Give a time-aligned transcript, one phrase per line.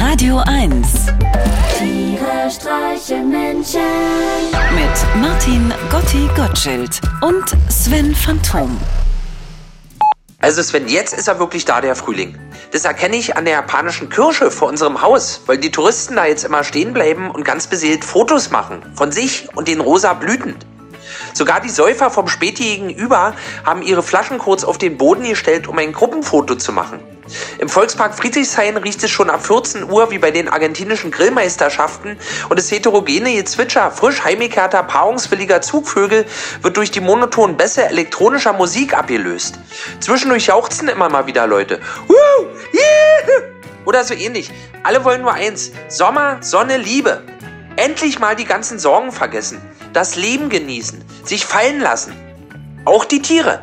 [0.00, 1.06] Radio 1
[1.76, 3.80] Tiere streichen Menschen.
[4.72, 8.78] mit Martin Gotti Gottschild und Sven Phantom.
[10.38, 12.38] Also Sven, jetzt ist er wirklich da, der Frühling.
[12.70, 16.44] Das erkenne ich an der japanischen Kirsche vor unserem Haus, weil die Touristen da jetzt
[16.44, 20.54] immer stehen bleiben und ganz beseelt Fotos machen von sich und den rosa Blüten.
[21.32, 23.34] Sogar die Säufer vom Späti gegenüber
[23.64, 27.00] haben ihre Flaschen kurz auf den Boden gestellt, um ein Gruppenfoto zu machen.
[27.58, 32.58] Im Volkspark Friedrichshain riecht es schon ab 14 Uhr wie bei den argentinischen Grillmeisterschaften und
[32.58, 36.24] das heterogene Gezwitscher frisch heimgekehrter paarungswilliger Zugvögel
[36.62, 39.58] wird durch die monotonen Bässe elektronischer Musik abgelöst.
[40.00, 41.80] Zwischendurch jauchzen immer mal wieder Leute.
[42.06, 42.46] Woo!
[42.72, 43.42] Yeah!
[43.84, 44.50] Oder so ähnlich.
[44.82, 45.72] Alle wollen nur eins.
[45.88, 47.22] Sommer, Sonne, Liebe.
[47.76, 49.62] Endlich mal die ganzen Sorgen vergessen.
[49.92, 51.02] Das Leben genießen.
[51.24, 52.12] Sich fallen lassen.
[52.84, 53.62] Auch die Tiere.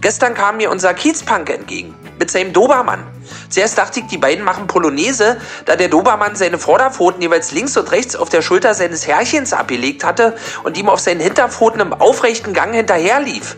[0.00, 1.94] Gestern kam mir unser Kiezpunk entgegen.
[2.18, 3.06] Mit seinem Dobermann.
[3.48, 7.90] Zuerst dachte ich, die beiden machen Polonaise, da der Dobermann seine Vorderpfoten jeweils links und
[7.90, 12.52] rechts auf der Schulter seines Herrchens abgelegt hatte und ihm auf seinen Hinterpfoten im aufrechten
[12.52, 13.56] Gang hinterherlief.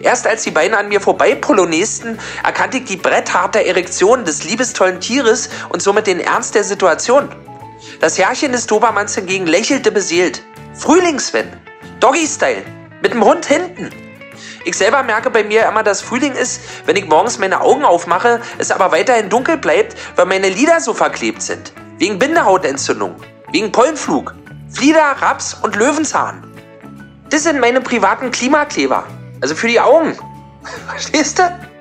[0.00, 5.00] Erst als die beiden an mir vorbei polonesten, erkannte ich die brettharte Erektion des liebestollen
[5.00, 7.28] Tieres und somit den Ernst der Situation.
[8.00, 10.42] Das Herrchen des Dobermanns hingegen lächelte beseelt.
[10.74, 11.48] Frühlingswen,
[12.00, 12.64] Doggy-Style,
[13.02, 13.90] mit dem Hund hinten.
[14.64, 18.40] Ich selber merke bei mir immer, dass Frühling ist, wenn ich morgens meine Augen aufmache,
[18.58, 21.72] es aber weiterhin dunkel bleibt, weil meine Lider so verklebt sind.
[21.98, 23.16] Wegen Bindehautentzündung,
[23.52, 24.34] wegen Pollenflug,
[24.70, 26.42] Flieder, Raps und Löwenzahn.
[27.30, 29.04] Das sind meine privaten Klimakleber.
[29.40, 30.16] Also für die Augen.
[30.88, 31.73] Verstehst du?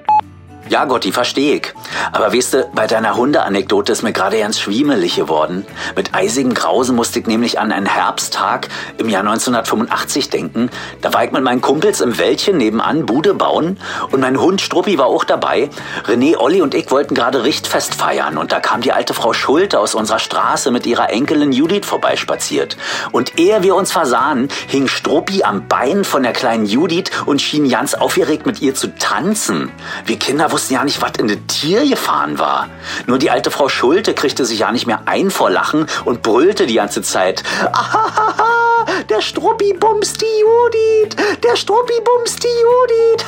[0.73, 1.71] Ja, Gotti, verstehe ich.
[2.13, 5.67] Aber weißt du, bei deiner Hundeanekdote ist mir gerade ganz schwiemelig geworden.
[5.95, 10.71] Mit eisigem Grausen musste ich nämlich an einen Herbsttag im Jahr 1985 denken.
[11.01, 13.77] Da war ich mit meinen Kumpels im Wäldchen nebenan Bude bauen
[14.09, 15.69] und mein Hund Struppi war auch dabei.
[16.07, 19.79] René, Olli und ich wollten gerade Richtfest feiern und da kam die alte Frau Schulte
[19.79, 22.77] aus unserer Straße mit ihrer Enkelin Judith vorbeispaziert.
[23.11, 27.69] Und ehe wir uns versahen, hing Struppi am Bein von der kleinen Judith und schien
[27.69, 29.71] ganz aufgeregt mit ihr zu tanzen.
[30.07, 32.69] Wir Kinder wussten ja nicht, was in das Tier gefahren war.
[33.07, 36.65] Nur die alte Frau Schulte kriegte sich ja nicht mehr ein vor Lachen und brüllte
[36.65, 37.43] die ganze Zeit.
[37.71, 43.25] Ahahaha, der Struppi bumst die Judith, der Struppi bumst die Judith.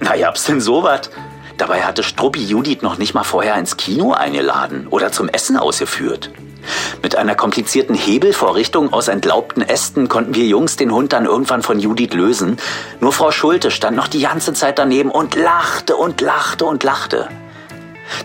[0.00, 1.10] Na, ja, hab's denn sowas?
[1.58, 6.30] Dabei hatte Struppi Judith noch nicht mal vorher ins Kino eingeladen oder zum Essen ausgeführt.
[7.02, 11.80] Mit einer komplizierten Hebelvorrichtung aus entlaubten Ästen konnten wir Jungs den Hund dann irgendwann von
[11.80, 12.58] Judith lösen.
[13.00, 17.28] Nur Frau Schulte stand noch die ganze Zeit daneben und lachte und lachte und lachte.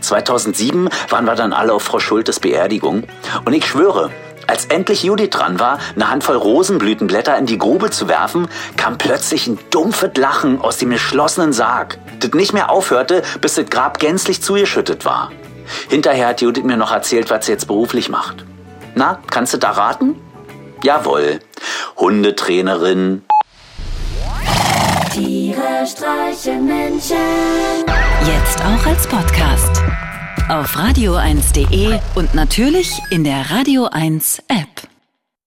[0.01, 3.03] 2007 waren wir dann alle auf Frau Schultes Beerdigung
[3.45, 4.11] und ich schwöre,
[4.47, 8.47] als endlich Judith dran war, eine Handvoll Rosenblütenblätter in die Grube zu werfen,
[8.77, 13.69] kam plötzlich ein dumpfes Lachen aus dem geschlossenen Sarg, das nicht mehr aufhörte, bis das
[13.69, 15.31] Grab gänzlich zugeschüttet war.
[15.89, 18.45] Hinterher hat Judith mir noch erzählt, was sie jetzt beruflich macht.
[18.95, 20.15] Na, kannst du da raten?
[20.83, 21.39] Jawohl.
[21.97, 23.23] Hundetrainerin.
[25.11, 27.15] Tiere streichen Menschen.
[28.25, 29.81] Jetzt auch als Podcast.
[30.49, 34.74] Auf radio1.de und natürlich in der Radio 1 App.